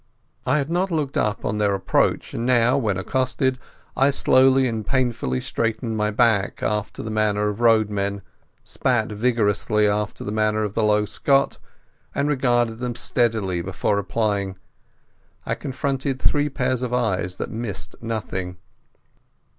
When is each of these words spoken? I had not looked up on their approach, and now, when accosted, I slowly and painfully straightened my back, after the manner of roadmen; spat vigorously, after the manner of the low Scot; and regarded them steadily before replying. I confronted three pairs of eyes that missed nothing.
I 0.47 0.57
had 0.57 0.71
not 0.71 0.89
looked 0.89 1.15
up 1.15 1.45
on 1.45 1.59
their 1.59 1.75
approach, 1.75 2.33
and 2.33 2.43
now, 2.43 2.75
when 2.75 2.97
accosted, 2.97 3.59
I 3.95 4.09
slowly 4.09 4.67
and 4.67 4.83
painfully 4.83 5.39
straightened 5.41 5.95
my 5.95 6.09
back, 6.09 6.63
after 6.63 7.03
the 7.03 7.11
manner 7.11 7.49
of 7.49 7.61
roadmen; 7.61 8.23
spat 8.63 9.11
vigorously, 9.11 9.87
after 9.87 10.23
the 10.23 10.31
manner 10.31 10.63
of 10.63 10.73
the 10.73 10.81
low 10.81 11.05
Scot; 11.05 11.59
and 12.15 12.27
regarded 12.27 12.79
them 12.79 12.95
steadily 12.95 13.61
before 13.61 13.95
replying. 13.95 14.55
I 15.45 15.53
confronted 15.53 16.19
three 16.19 16.49
pairs 16.49 16.81
of 16.81 16.91
eyes 16.95 17.35
that 17.35 17.51
missed 17.51 17.95
nothing. 18.01 18.57